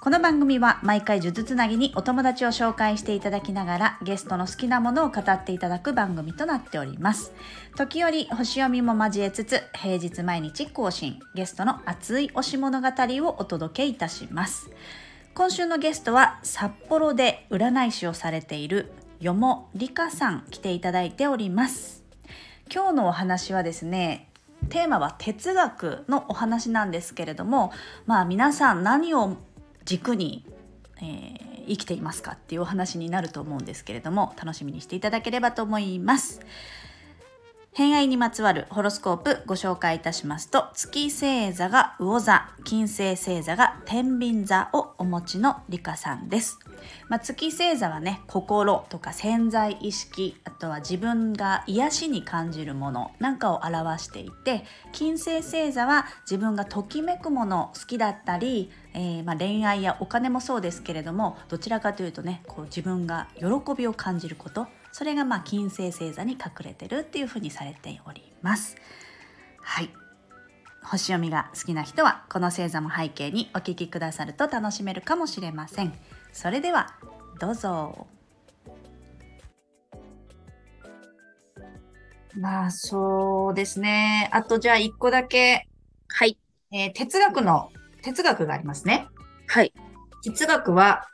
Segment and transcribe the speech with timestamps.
[0.00, 7.32] この番組は毎回呪術つなぎにお友達を紹介していただきながらゲストの好きなものを語っていただく番組となっております。
[7.76, 14.70] 時折星読みも交えつつ平日毎日更新ゲストの熱い推し物語をお届けいたします。
[15.34, 22.04] 今週のゲストは札幌で占い師をされているよもりかさん来ていただいております。
[22.72, 24.28] 今日のお話はですね
[24.68, 27.72] テーマは哲学のお話なんですけれども
[28.06, 29.36] まあ皆さん何を
[29.88, 30.44] 軸に、
[30.98, 36.40] えー、生きていますかっていうお話になると思うんですけれども楽しみにしていただければと思います。
[37.78, 46.58] 偏愛にまつわるホロスコープご紹介いたしますと月星座が魚座金星星座が天秤座をお持ちのリカさんです、
[47.08, 64.66] まあ、月星座はね心とか潜在意識あとは自分が癒しに感じるものなんかを表していて金星星座は自分がときめくもの好きだったり、えー、ま、恋愛やお金もそうですけれどもどちらかというとねこう自分が喜びを感じること
[64.98, 68.74] それがまあ金星星座に隠れてるっていうふうにされております。
[69.60, 69.90] はい。
[70.82, 75.92] 星読みが好きな人はこの星座も背景にお聞きくださると楽しめるかもしれません。
[76.32, 76.96] それでは
[77.38, 78.08] どうぞ。
[82.34, 84.28] まあそうですね。
[84.32, 85.68] あとじゃあ一個だけ。
[86.08, 86.36] はい、
[86.72, 87.70] えー、哲学の
[88.02, 89.06] 哲学がありますね。
[89.46, 89.72] はい。
[90.24, 91.06] 哲学は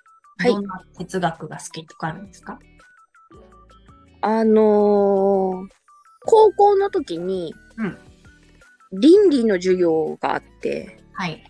[0.43, 2.74] どんな哲学が好きとかあるんですか、はい
[4.27, 5.69] あのー、
[6.25, 7.99] 高校の時に、うん、
[8.99, 11.45] 倫理の授業があって、はい。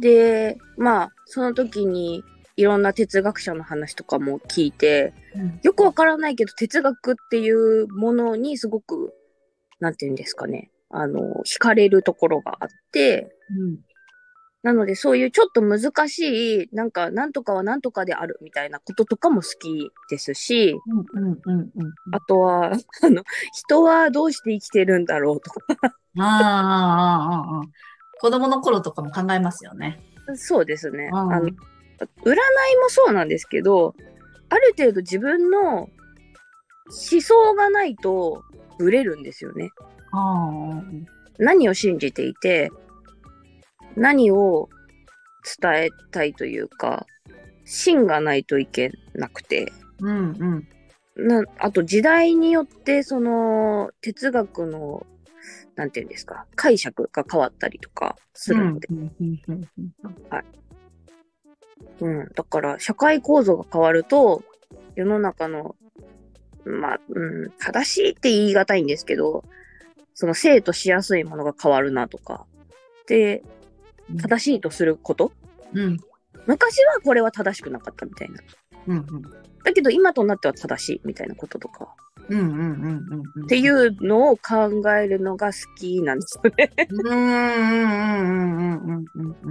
[0.00, 2.24] で、まあ、その時に
[2.56, 9.12] いろんな哲学者の話とかも聞いて、うん、よくわからないけど、哲学っていうものにすごく、
[9.80, 13.78] なんていうんですかね、あの、惹かれるところがあって、うん、
[14.62, 20.76] なので、そういうちょっと難しい、なんか、なんとかはなんとかであるみたいなこととかも好きですし、
[22.12, 22.72] あとは、
[23.02, 23.22] あの、
[23.54, 25.64] 人はどうして生きてるんだろうとか。
[26.18, 27.62] ああ、
[28.20, 29.98] 子供の頃とかも考えますよね。
[30.34, 31.08] そうですね。
[31.12, 31.52] あの、占い
[32.82, 33.94] もそうなんですけど、
[34.50, 35.88] ある程度自分の思
[37.20, 38.42] 想がないと
[38.78, 39.70] ブレるんですよね。
[41.38, 42.70] 何を信じていて、
[43.96, 44.68] 何を
[45.60, 47.06] 伝えたいというか、
[47.64, 50.66] 芯がないといけなくて、うん
[51.16, 55.06] うん、なあと時代によってその哲学の
[55.76, 58.88] なんていうんですか解釈が変わったりとかするので、
[60.28, 60.44] はい。
[62.00, 64.42] うん、だから社会構造が変わると
[64.96, 65.76] 世の中の
[66.64, 69.44] まあ、うん、正しいって言い難いんですけど
[70.14, 72.46] その生徒しやすいものが変わるなとか。
[73.06, 73.42] で
[74.18, 75.32] 正しいとすること、
[75.72, 75.98] うん、
[76.46, 78.40] 昔はこれは正しくなかったみたいな。
[78.86, 79.22] うんうん、
[79.64, 81.94] だけど今となっては正しいみたいなこととか。
[82.30, 86.70] っていうのを考えるのが好きなんですよね。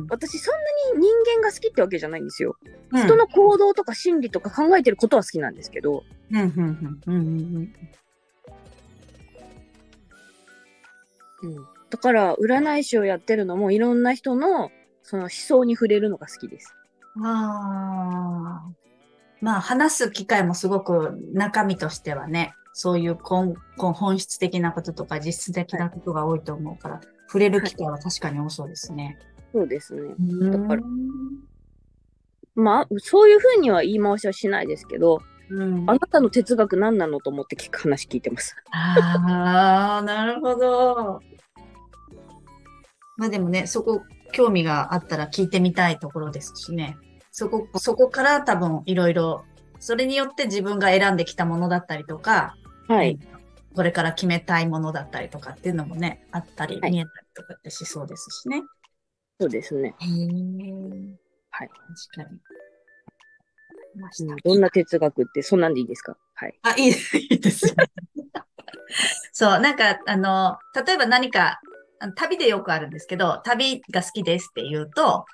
[0.09, 0.55] 私そん
[0.93, 2.55] なに人間が好きってわけじゃないんですよ。
[2.91, 6.05] うん、人の行動とか心理とか考えてることは好きなんですけど。
[11.89, 14.71] だから占い師をやってるのもいろんな人の
[15.03, 16.75] その思想に触れるのが好きです。
[17.23, 18.79] ああ。
[19.41, 29.17] まあ話す機会もすごく中身としてはね、そういう根本本質的なこととか実質的なことが多いと思うから、はい、触れる機会は確かに多そうですね。
[29.51, 30.13] そうですね。
[30.51, 30.81] だから、
[32.55, 38.55] まあ、そういうふうには言い回しはしないですけど、うん、あなたの哲学何なのと思って聞く話聞いてます。
[38.71, 41.21] ああ、なるほど。
[43.19, 46.97] まあでもね、そこ興味があったら聞いてみたいところですしね。
[47.31, 49.43] そこ、そこから多分いろいろ、
[49.77, 52.55] それによって自分が選んできたものだったりとか、
[52.87, 53.19] はい。
[53.75, 58.63] これから決めたいものだったりとかっていうのもね、あったり、見えたりとかってしそうですしね。
[59.39, 59.93] そうですね。
[59.99, 60.05] へ
[61.51, 61.69] はい。
[62.13, 62.39] 確かに。
[64.43, 66.15] どんな哲学ってそんなんでいいですか？
[66.35, 66.57] はい。
[66.61, 67.75] あ、いいです、いいです。
[69.33, 71.61] そう、なんか、あの、例えば何か
[72.15, 75.25] 旅でよくあるんですけど、旅が好きですって言うと、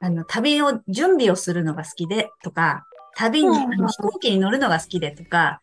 [0.00, 2.86] あの、旅の準備をするのが好きでとか、
[3.16, 5.60] 旅に、あの飛行機に乗るのが好きでとか、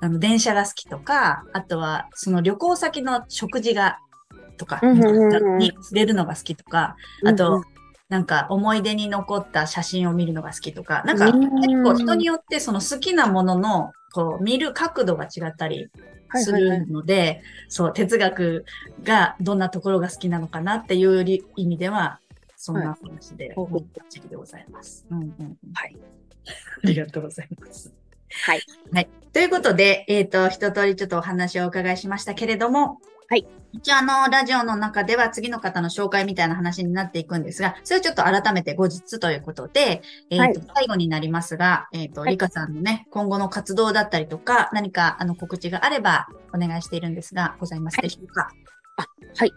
[0.00, 3.98] あの、電車が好きとか、あとは、その旅行先の食事が
[4.56, 4.80] とか、
[5.58, 7.62] に触れるのが好きとか、あとん、
[8.08, 11.40] なんか思い出に残った写真を見るのが好きとか、なんかうん。
[11.60, 15.88] 結構人によってその好きなものの、こう見る角度が違ったり
[16.38, 18.64] すはいはいはいるので、そう、哲学
[19.02, 22.20] がどんなところが好きなのかなっていうり意味では、
[22.56, 25.06] そんな話で、ほうほうバッチリでございます。
[25.10, 25.96] うんうんうんはい。
[26.84, 27.92] ありがとうございます。
[28.44, 28.60] はい。
[28.92, 29.08] はい。
[29.32, 33.00] ということで、えっ、と、一通りちょっとお話をお伺いしましたけれども、
[33.30, 33.46] はい。
[33.72, 48.42] 一応あの、ラジオの中では次の方の紹介みたいな話になっていくんですが、それをちょっと改めて後日ということで、えっ、と、最後になりますが、えっ、と、はいリカさんのね、今後の活動だったりとか、何かあの告知があればお願いしているんですが、ございますでしょうか？
[48.42, 48.54] はい、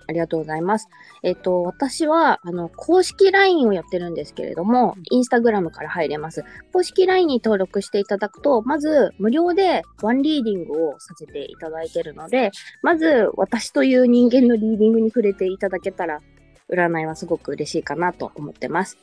[0.07, 0.87] ありがとうございます。
[1.23, 6.43] えっ、と、私は、あの、公式 LINE をやってるんですけれども、インスタグラムから入れます。
[6.71, 12.51] 公式 LINE に登録していただくと、まず、無料でワンリーディングをさせていただいてるので、
[12.81, 16.21] まず、私という人間のリーディングに触れていただけたら、
[16.69, 18.97] 占いはすごく嬉しいかなと思ってます。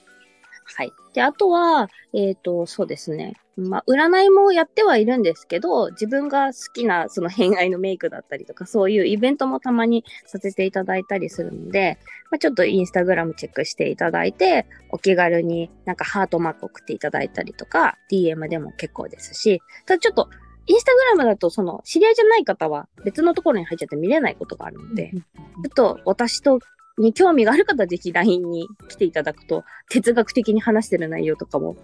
[0.77, 0.93] はい。
[1.15, 3.35] で、あとは、えっ、と、そうですね。
[3.61, 11.99] まあ、占いもやってはいるんですけど、自分が好きな、その偏愛のメイクだったりとか、そういうイベントもたまにさせていただいたりするので、
[12.31, 20.29] まあ、ちょっとインスタグラムチェックしていただいて、お気軽になんかハートマーク送っていただいたりとか、DM でも結構ですし、ただちょっと、
[20.67, 25.21] インスタグラムだと、その、知り合いじゃない方は別のところに入っちゃって見れないことがあるので、ちょ
[25.67, 26.61] っと私と
[27.01, 31.77] に興味がある方はぜひ LINE に来ていただくと、哲学的に話してる内容とかも、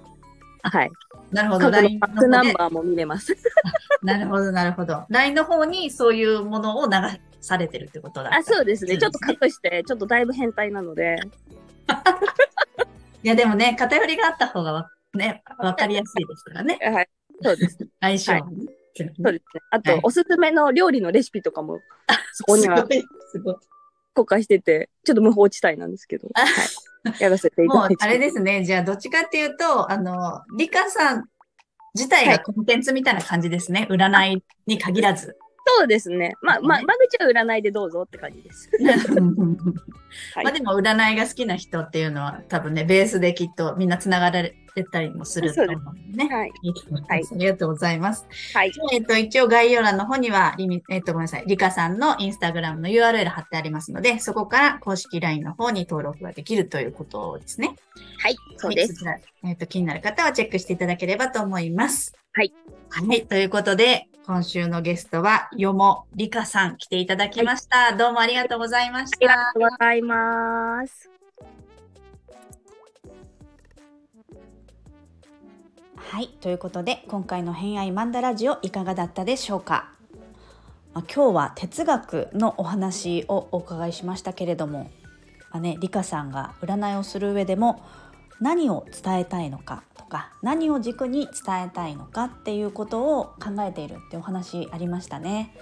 [0.70, 0.90] はい。
[1.30, 1.70] なるほど。
[1.70, 3.36] 過去の LINE バックナンバーも見れます。
[4.02, 5.04] なるほど、なるほど。
[5.08, 6.92] LINE の方にそういうものを流
[7.40, 8.98] されてるってことだあ、そうですね。
[8.98, 11.16] ちょっとか隠して、ちょっとだいぶ変態なので、
[13.22, 16.78] いや、でもね、偏りがあった方がわね、わかりやすいですからね。
[16.82, 17.08] はい。
[17.42, 17.88] そうですね。
[18.00, 18.66] 相性はね。
[18.94, 19.40] そうですね。
[19.70, 21.80] あと、はいおすすめの料理のレシピとかも、
[22.32, 22.86] そこには。
[24.14, 26.50] 公開してて、ちょっと無法地帯なんですけど、あはい。
[27.20, 27.94] やらせていただい、て。
[27.94, 28.64] もうあれですね。
[28.64, 31.28] じゃあ、どっちかっていうと、あの、リカさん
[31.94, 33.86] 自体はいがコンテンツみたいな感じですね。
[33.90, 35.36] 占いに限らず。
[35.66, 36.34] そうですね。
[36.42, 38.70] まあ、まあ、間口は占いでどうぞって感じです。
[40.34, 46.28] はいまあでも占いが好きな人っていうのは多分ね、ベースできっとみんな繋がられたりもすると思うのでね。
[46.34, 46.50] はい。
[47.08, 48.26] はいありがとうございます。
[48.54, 48.72] はい。
[48.92, 51.44] えっと、一応概要欄の方にはリミ、えっと、ごめんなさい。
[51.46, 57.76] リカさんのインスタグラムの URL 貼ってありますので、そこから公式 LINE の方に登録ができるということですね。
[58.18, 58.36] はい。
[58.56, 59.04] そうです。
[59.04, 62.12] はいえっと、気になる方はチェックしていただければと思います。
[62.32, 62.52] はい。
[62.90, 63.26] はい。
[63.26, 67.96] ということで、今週のゲストは、よもりかさん来ていただきました。
[67.96, 69.52] どうもありがとうございましありがた。
[69.54, 71.15] とうございます。
[76.08, 76.28] はい。
[76.40, 79.90] ということで、今回の偏愛マンダラジオいかがだったでしょうか？
[80.94, 84.88] まあ、今日は哲学のお話をお伺いしましたけれども、
[85.50, 87.84] まあね、リカさんが占いをする上でも
[88.40, 95.52] 何を伝えたいのかとか何を軸に伝えたいのかっていうことを考えているってお話ありましたね。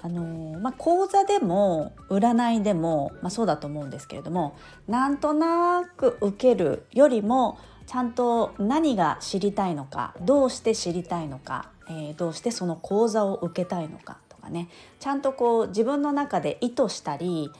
[0.00, 4.56] あのまあ、講座でも占いでも、まあ、そうだと思うんですけれども
[4.88, 7.56] なんとなく受けるよりも
[7.86, 14.68] ちゃんと何が知りたいのかどうして知りたいのか、えーどうしてその講座を受けたいのかとかね
[15.00, 17.50] ちゃんとこう自分の中で意図したり、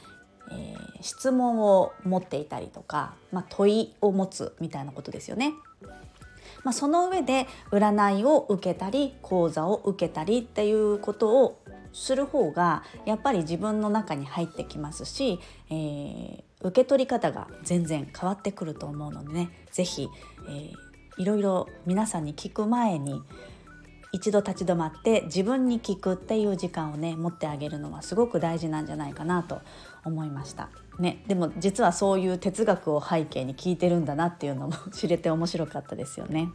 [0.51, 5.53] えー質問を持っていたりとか、まあ、問いを持つみたいなことですよね。
[6.63, 11.61] まあ、その上で占いを受けたり講座を受けたりっていうことを
[11.93, 20.09] する方がやっぱり自分の中に入ってきますし、えー受け取り方が全然変わってくると思うのでね是非、
[20.49, 23.23] えーいろいろ皆さんに聞く前に
[24.13, 29.63] 一度立ち止まって自分に聞くっていう時間をね持ってあげるのはすごく大事なんじゃないかなと
[30.05, 30.69] 思いました。
[30.99, 36.51] ね、でも実はそういう哲学を背景に聞いてるんだなっていうのも知れて面白かったですよね。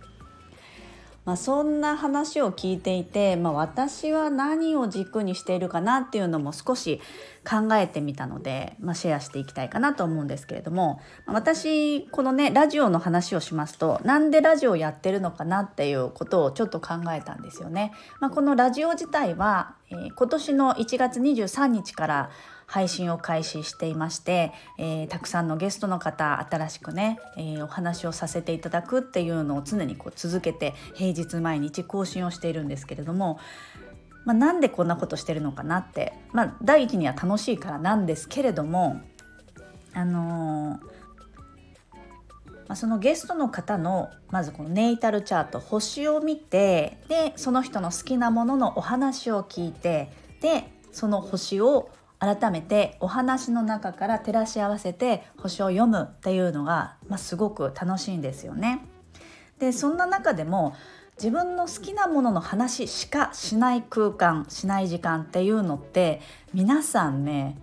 [1.28, 7.02] まあ、そんな話を聞いていて、まあ、私は何を軸にしているかなっていうのも少し
[7.46, 17.92] 考えてみたので、まあ、シェアしていきたいかなと思うんですけれども私このねラジオの話をしますとなんでラジオやってるのかなっていうことをちょっと考えたんですよね。
[18.22, 22.30] まあ、このラジオ自体は、えー今年の1月23日から
[22.68, 33.40] 配信を開始していまして、えーたくさんのゲストの方新しくね、えーお話をさせていただくっていうのを常にこう続けて平日毎日更新をしているんですけれども、
[34.26, 39.02] まあ、なんでこんなことしてるのかなって、まあ、第一には楽しいからなんですけれども
[39.94, 40.98] あのー
[42.68, 58.86] まあ、そのゲストの方のまずこのネイタルチャート星を見てでその人の好きなもののお話を聞いてでその星を改めてお話の中から照らし合わせて星を読むっていうのが、まあ、すごく楽しいんですよね。
[59.60, 60.76] でそんな中でも
[61.18, 66.22] 自分の好きなものの話しかしない空間しない時間っていうのって
[66.54, 67.58] 皆さんね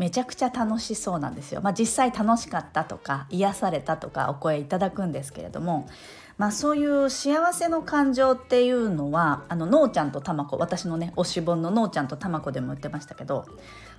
[0.00, 1.60] めちゃくちゃ楽しそうなんですよ。
[1.60, 5.90] まあ、実際楽しかったとか癒されたとかお声いただくんですけれども、
[6.38, 13.44] まあ、そういう幸せの感情っていうのはあののーちゃんとたまこ私のね推し本ののーちゃんとたまこでも言ってましたけど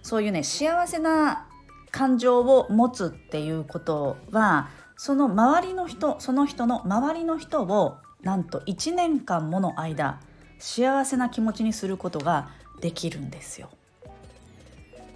[0.02, 1.48] そういうね幸せな
[1.92, 10.20] 感情を持つっていうことはその周りの人その人の周りの人をなんと1年間もの間
[10.58, 13.70] 幸せな気持ちにすることができるんですよ。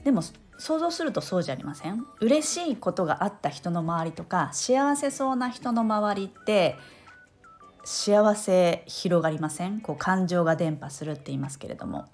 [0.04, 0.22] でも
[0.58, 2.06] 想像するとそうじゃありません？
[2.22, 6.76] 嬉しいことがあった人の周りとか幸せそうな人の周りって
[7.84, 9.82] 幸せ広がりません？
[9.82, 12.06] こう感情が伝播するって言いますけれども。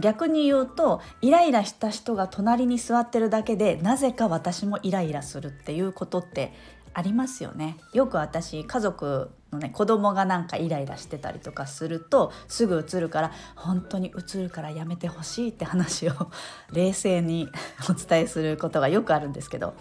[0.00, 6.54] 逆に言うとイライラした人が隣に座ってるだけでなぜか私もイライラするっていうことって
[6.94, 7.76] ありますよね。
[7.92, 16.12] よく私家族のね子供がなんかイライラしてたりとかするとすぐ映るから本当に映るからやめてほしいって話を
[16.72, 17.48] 冷静に
[17.88, 19.74] お伝えすることがよくあるんですけど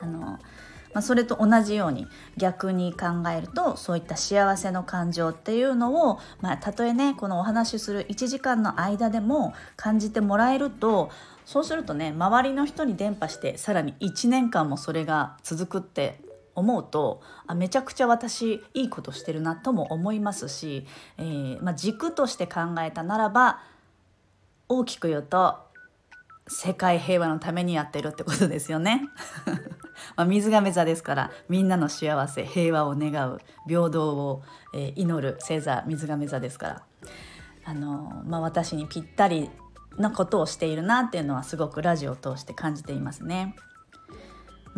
[0.00, 0.38] あの
[0.94, 2.06] まあ、それと同じように
[2.38, 11.10] 逆に考えるとそういった幸せの感情っていうのを、まあ、たとえねこのお話しする1時間の間でも感じてもらえると
[11.44, 16.20] そうするとね周りの人に伝播してさらに1年間もそれが続くって
[16.58, 20.86] 思うとあめちゃくちゃ私いいことしてるなとも思いますし、
[21.16, 23.60] えー、まあ、軸として考えたならば
[24.68, 25.58] 大きく言うと
[26.48, 29.02] 世界平和のためにやってるってことですよね。
[30.16, 34.42] まあ、水亀座ですからみんなの幸せ平和を願う平等を、
[34.74, 36.82] えー、祈る星座水亀座ですから、
[37.64, 39.50] あのまあ、私にぴったり
[39.98, 43.54] なことをしているなっていうのはすごくラジオを通して感じていますね。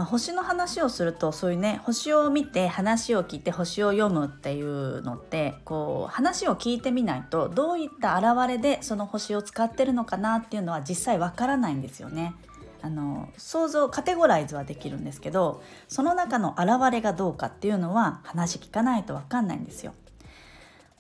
[0.01, 12.33] まあ、星の話をするとそういうね星を見て話を聞いて星を読むっていうのってこう話を聞いてみないとどういった現れでその星を使ってるのかなっていうのは実際わからないんですよね。
[12.81, 19.93] あの想像カテゴライズはできるんですけどその中の現れがどうかっていうのは話聞かないと分かんないんですよ。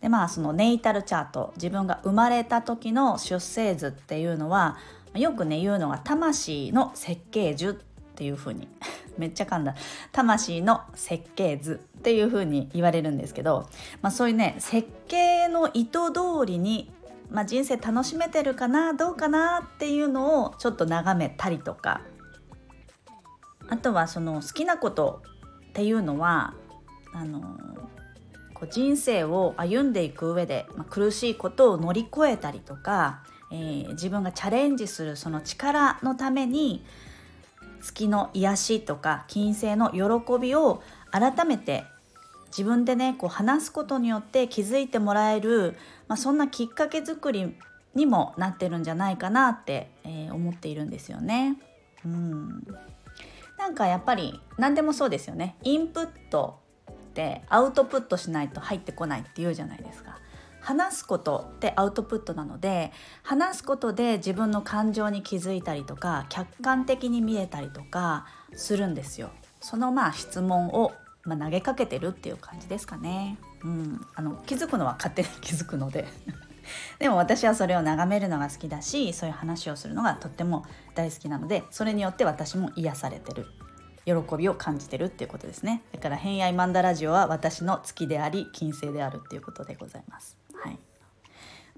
[0.02, 4.76] でまあそのネイタルチャート自分が生まれた時の出生図っていうのは
[5.14, 8.69] よくね言うのが魂の設計図っていう風に
[9.18, 9.74] めっちゃ噛んだ。
[10.12, 13.68] 魂の設計図っていう風に言われるんですけど、
[14.02, 16.90] まあ、そういうね設計の意図通りに
[17.30, 22.02] まあ、人生楽しめてるかなどうかなっていうのをちょっと眺めたりとか。
[23.68, 25.22] あとはその好きなこと
[25.68, 26.54] っていうのは
[27.12, 27.40] あの
[28.52, 36.84] こう人生を歩んでいく上で、まあ、苦しいことを乗り越えたりとか、えー、自分がチャレンジするその力のために
[37.80, 41.84] 月の癒しとか金星の喜びを改めて
[42.46, 45.76] 自分でねこう話すことによって気づいてもらえる、
[46.08, 47.54] まあ、そんなきっかけ作り
[47.94, 51.56] にもなってるんじゃないかなって、えー、思っているんですよね。
[52.04, 52.66] うん
[53.58, 56.58] なんかやっぱり何でもそうですよねインプット
[56.90, 60.18] ってアウトプットしないと入ってこないっていうじゃないですか。
[60.60, 69.30] 話すことってアウトプットなので話すことで自分の感情に気づいたりとか客観的に見えたりとかするんですよ。
[69.60, 70.92] そのまあ質問を
[71.24, 73.38] まあ、投げかけてるっていう感じですかね。
[73.62, 76.06] うん、あの気づくのは勝手に気づくので。
[76.98, 80.64] でも私はそれを眺めるのが好きだしそういう話をするのがとっても
[80.94, 83.46] 大好きなのでそれによって私も癒されてる。
[84.06, 85.82] 喜びを感じてるっていうことですね。
[85.92, 90.39] だから偏愛マンダラジオは私の月であり金星であるっていうことでございます。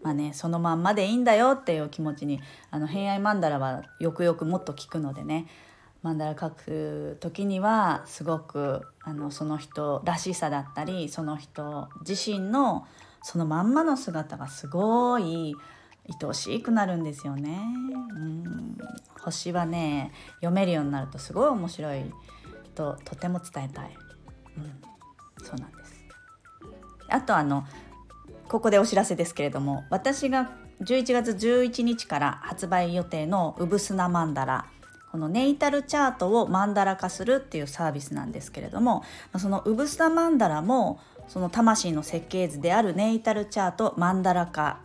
[0.02, 2.40] まあねそのまんまでいいんだよっていう気持ちに
[2.70, 5.46] あの偏愛マンダラはよくよくもっと聞くのでね
[6.02, 12.86] マンダラ書く時にはすごくあのその人らしさだったりその人自身の
[13.22, 15.54] そのまんまの姿がすごい
[16.08, 17.60] 愛おしくなるんですよね。
[18.16, 18.76] うん
[19.20, 22.04] 星はね読めるようになるとすごい面白い
[22.74, 23.96] ととても伝えたい。
[24.56, 25.94] うん、そうなんです。
[27.08, 27.64] あとあの
[28.52, 30.50] ここでお知らせですけれども私が
[30.82, 34.66] 11月11日から発売予定の「うぶすなマンダラ」
[35.10, 39.04] このネイタルチャートをマンダラ化するっていうサービスなんですけれども
[39.38, 44.80] そのウブスタマンダラもその魂の設計図であるネイタルチャートマンダラ化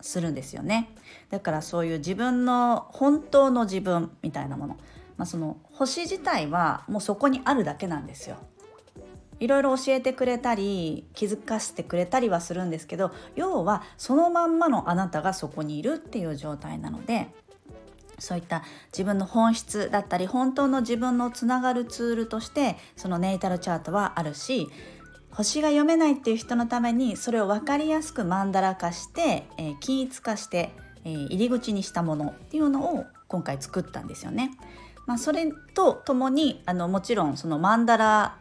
[0.00, 0.94] するんですよね。
[1.30, 4.76] だからそういう自分の本当の自分みたいなもの、
[5.16, 8.36] まあ、その星自体はもうそこにあるだけなんですよ。
[9.42, 17.26] いろいろ教えてくれたり気づかせてくれたりはするんですけど要はそのまんまのあなたがそこにいるっていう状態なので
[18.20, 24.68] そういった自分の本質だったり本当の自分のつながるツールとしてそのネイタルチャートはあるし
[25.32, 30.72] 星が読めないっていう人のためにそれを分かりやすくマンダラ化して、えー、均一化して、
[31.04, 34.52] えー、入り口にしたものっていうのを今回作ったんですよね。
[35.06, 38.36] まあ、それとともにあのもちろんそのマンダラ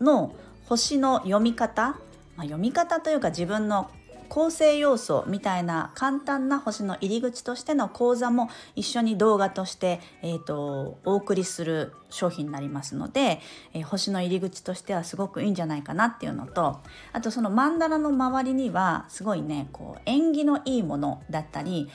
[0.00, 0.34] の
[0.66, 1.98] 星の読み方、
[2.36, 3.90] まあ、読み方というか自分の
[4.30, 13.40] 構成要素みたいな簡単な星の入り口としての講座も一緒に動画として、えーと、お送りする商品になりますので、
[13.74, 16.78] えー、星の入り口としてはすごくいいんじゃないかなっていうのと
[17.12, 21.88] あとその曼荼羅の周りにはすごいねこう縁起のいいものだったり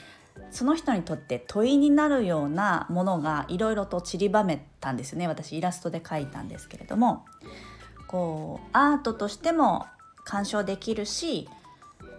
[0.50, 5.26] その人にとって問いになるようなものがいろいろと散りばめたんですね。
[5.26, 7.24] 私イラストで描いたんですけれども。
[8.16, 9.84] こうアートとしても
[10.24, 11.50] 鑑賞できるし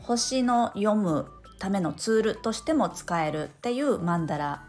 [0.02, 1.26] 星の読む
[1.58, 4.64] ためのツールとしても使えるっていうマンダラ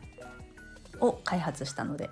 [1.00, 2.08] を開発したので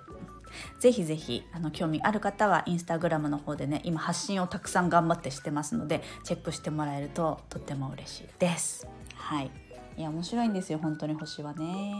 [0.79, 8.87] ぜひぜひあの興味ある方はインスタグラムの方でね今発信をたくさん頑張ってしてますのでチェックしてもらえるととっても嬉しいです。
[9.15, 9.51] はい
[9.97, 11.93] いや面白いんですよ本当に星はね。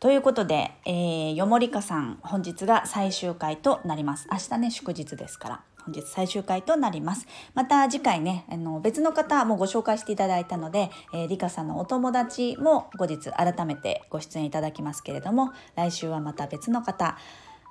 [0.00, 4.28] ということで、えー、よもりかさん本日が最終回となります。
[4.32, 5.60] 明日ね祝日ですから。
[5.84, 7.26] 本日最終回となります。
[7.52, 17.18] また次回ね、あの別の方もご紹介していただいたので、えー、リカさんのお友達も後日改めてご出演いただきますけれども、来週はまた別の方。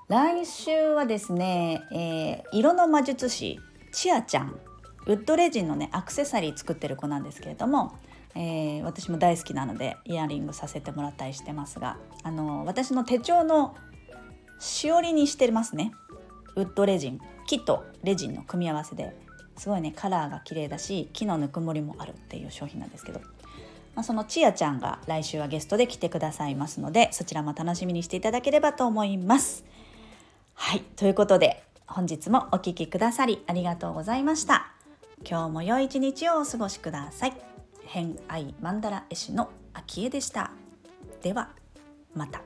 [0.08, 3.60] 来週はですね、えー、色の魔術師、
[3.92, 4.60] チアちゃん、
[5.08, 7.94] ウッドレジンのね、アクセサリー作ってる子なんですけれども、
[8.36, 13.76] えー、私も大好きなのでイヤリングさせてもらったりしてますがあの私の手帳の
[14.60, 15.94] しおりにしてますね
[16.56, 19.16] ウッドレジン木とレジンの組み合わせで
[19.58, 23.20] すごいねカラーが綺麗だし木のぬくもりもあるっていう商品なんですけど、
[23.96, 29.66] まあ、そのちやちゃんが来週はゲストで来てくださいますのでそちらも楽しみにしていただければと思います。
[30.54, 34.72] はいということで本日もお聴きくださりありがとうございました。
[35.30, 37.49] 今日も良い一日をお過ごしください。
[37.92, 40.52] 偏愛マンダラ絵師の秋江でした
[41.24, 41.50] では
[42.14, 42.42] また